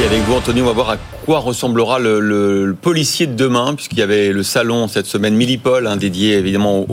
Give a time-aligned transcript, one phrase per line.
[0.00, 3.98] Et avec vous, Anthony, on va voir à quoi ressemblera le, policier de demain, puisqu'il
[3.98, 6.86] y avait le salon cette semaine Millipol, hein, dédié évidemment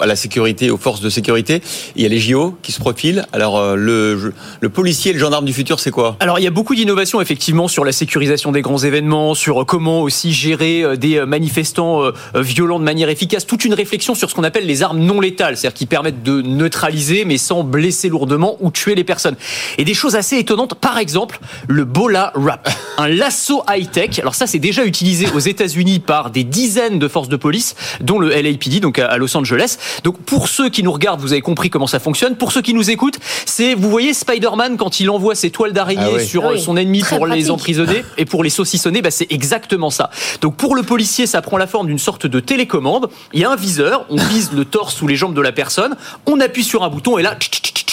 [0.00, 1.62] à la sécurité, aux forces de sécurité.
[1.94, 3.26] Il y a les JO qui se profilent.
[3.32, 6.16] Alors, euh, le, policier et le gendarme du futur, c'est quoi?
[6.18, 9.64] Alors il y a beaucoup d'innovations effectivement sur la sécurisation des grands événements, sur euh,
[9.64, 12.02] comment aussi gérer euh, des manifestants
[12.34, 15.56] violents de manière efficace, toute une réflexion sur ce qu'on appelle les armes non létales,
[15.56, 19.36] c'est-à-dire qui permettent de neutraliser mais sans blesser lourdement ou tuer les personnes.
[19.78, 21.38] Et des choses assez étonnantes, par exemple
[21.68, 24.18] le Bola Wrap, un lasso high-tech.
[24.18, 28.18] Alors ça c'est déjà utilisé aux États-Unis par des dizaines de forces de police, dont
[28.18, 29.76] le LAPD donc à Los Angeles.
[30.04, 32.36] Donc pour ceux qui nous regardent, vous avez compris comment ça fonctionne.
[32.36, 36.02] Pour ceux qui nous écoutent, c'est vous voyez Spider-Man quand il envoie ses toiles d'araignée
[36.04, 36.26] Ah oui.
[36.26, 36.60] sur euh, oui.
[36.60, 40.10] son ennemi Très pour les emprisonner et pour les saucissonner, bah, c'est exactement ça.
[40.40, 43.08] Donc pour le policier, ça prend la forme d'une sorte de télécommande.
[43.32, 45.96] Il y a un viseur, on vise le torse ou les jambes de la personne,
[46.26, 47.83] on appuie sur un bouton et là, tch, tch, tch,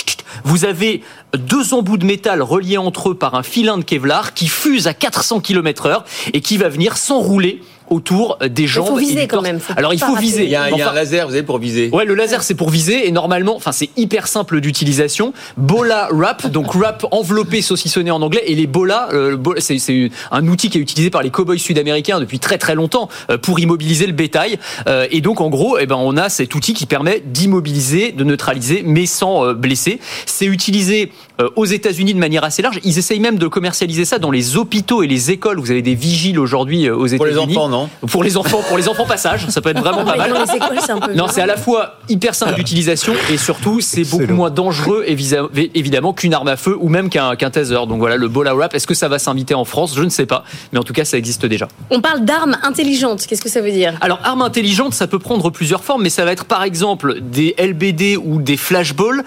[0.44, 1.02] vous avez
[1.38, 4.94] deux embouts de métal reliés entre eux par un filin de Kevlar qui fuse à
[4.94, 8.88] 400 km/h et qui va venir s'enrouler autour des jambes.
[8.88, 10.46] faut et viser quand même, faut Alors il faut viser.
[10.46, 11.90] il y, a, il y a Enfin, un laser, vous savez, pour viser.
[11.92, 15.34] Ouais, le laser c'est pour viser et normalement, enfin c'est hyper simple d'utilisation.
[15.58, 20.48] Bola wrap, donc wrap enveloppé, saucissonné en anglais, et les bolas, euh, c'est c'est un
[20.48, 24.08] outil qui est utilisé par les cowboys sud-américains depuis très très longtemps euh, pour immobiliser
[24.08, 24.58] le bétail.
[24.88, 28.24] Euh, et donc en gros, eh ben on a cet outil qui permet d'immobiliser, de
[28.24, 30.00] neutraliser, mais sans euh, blesser.
[30.26, 31.12] C'est utilisé
[31.56, 32.80] aux États-Unis de manière assez large.
[32.84, 35.60] Ils essayent même de commercialiser ça dans les hôpitaux et les écoles.
[35.60, 37.48] Vous avez des vigiles aujourd'hui euh, aux Pour États-Unis.
[37.48, 37.90] les enfants, non?
[38.08, 40.32] Pour les enfants, pour les enfants passage, ça peut être vraiment pas mal.
[40.34, 41.14] dans les écoles, c'est un peu.
[41.14, 46.14] Non, c'est à la fois hyper simple d'utilisation et surtout c'est beaucoup moins dangereux évidemment
[46.14, 47.76] qu'une arme à feu ou même qu'un qu'un taser.
[47.88, 49.94] Donc voilà, le Bola Wrap, est-ce que ça va s'inviter en France?
[49.96, 51.68] Je ne sais pas, mais en tout cas ça existe déjà.
[51.90, 53.26] On parle d'armes intelligentes.
[53.28, 53.98] Qu'est-ce que ça veut dire?
[54.02, 57.56] Alors arme intelligente, ça peut prendre plusieurs formes, mais ça va être par exemple des
[57.58, 59.24] LBD ou des flashballs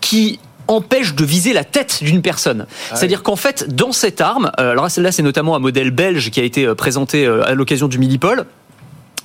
[0.00, 2.66] qui empêchent de viser la tête d'une personne.
[2.94, 6.40] C'est-à-dire qu'en fait, dans cette arme, euh, alors là c'est notamment un modèle belge qui
[6.40, 8.46] a été euh, présenté euh, à l'occasion du Millipol,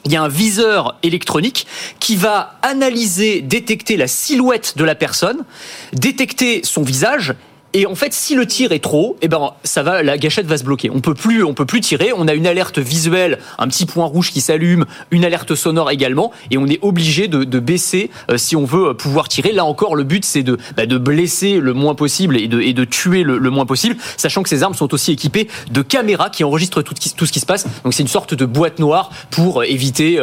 [0.05, 1.67] il y a un viseur électronique
[1.99, 5.43] qui va analyser, détecter la silhouette de la personne,
[5.93, 7.35] détecter son visage.
[7.73, 10.57] Et en fait, si le tir est trop, eh ben, ça va, la gâchette va
[10.57, 10.89] se bloquer.
[10.89, 12.11] On peut plus, on peut plus tirer.
[12.13, 16.31] On a une alerte visuelle, un petit point rouge qui s'allume, une alerte sonore également,
[16.49, 19.53] et on est obligé de, de baisser euh, si on veut euh, pouvoir tirer.
[19.53, 22.73] Là encore, le but c'est de, bah, de blesser le moins possible et de, et
[22.73, 26.29] de tuer le, le moins possible, sachant que ces armes sont aussi équipées de caméras
[26.29, 27.65] qui enregistrent tout, tout ce qui se passe.
[27.83, 30.21] Donc c'est une sorte de boîte noire pour euh, éviter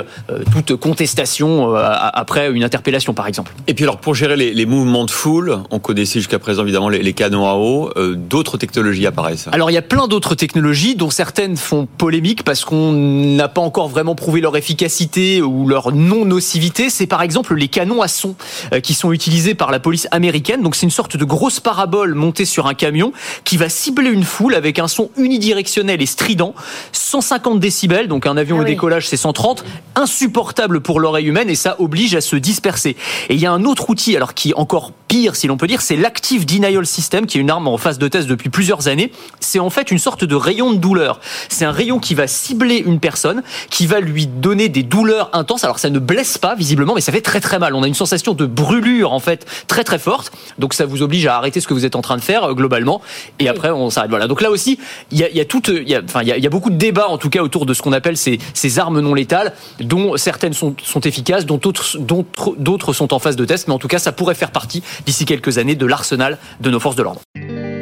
[0.52, 3.52] toute contestation après une interpellation, par exemple.
[3.66, 6.88] Et puis alors, pour gérer les, les mouvements de foule, on connaissait jusqu'à présent évidemment
[6.88, 9.48] les, les canons à eau, euh, d'autres technologies apparaissent.
[9.52, 13.60] Alors il y a plein d'autres technologies dont certaines font polémique parce qu'on n'a pas
[13.60, 16.90] encore vraiment prouvé leur efficacité ou leur non-nocivité.
[16.90, 18.34] C'est par exemple les canons à son
[18.72, 20.62] euh, qui sont utilisés par la police américaine.
[20.62, 23.12] Donc c'est une sorte de grosse parabole montée sur un camion
[23.44, 26.54] qui va cibler une foule avec un son unidirectionnel et strident,
[26.92, 31.54] 150 décibels, donc un avion Ah au décollage c'est 130, insupportable pour l'oreille humaine et
[31.54, 32.96] ça oblige à se disperser.
[33.28, 35.66] Et il y a un autre outil alors qui est encore pire si l'on peut
[35.66, 38.88] dire, c'est l'Active Denial System qui est une arme en phase de test depuis plusieurs
[38.88, 39.12] années.
[39.38, 41.20] C'est en fait une sorte de rayon de douleur.
[41.48, 45.64] C'est un rayon qui va cibler une personne, qui va lui donner des douleurs intenses.
[45.64, 47.74] Alors ça ne blesse pas visiblement, mais ça fait très très mal.
[47.74, 50.32] On a une sensation de brûlure en fait très très forte.
[50.58, 52.54] Donc ça vous oblige à arrêter ce que vous êtes en train de faire euh,
[52.54, 53.00] globalement.
[53.38, 54.10] Et après on s'arrête.
[54.10, 54.26] Voilà.
[54.26, 54.78] Donc là aussi,
[55.10, 56.46] il y a, y a toute, il y a, enfin il y a, il y
[56.46, 59.00] a beaucoup de débats en tout cas autour de ce qu'on appelle ces, ces armes
[59.00, 63.68] non létales, dont certaines sont, sont efficaces, dont d'autres sont en phase de test.
[63.68, 66.80] Mais en tout cas, ça pourrait faire partie d'ici quelques années de l'arsenal de nos
[66.80, 67.17] forces de l'ordre.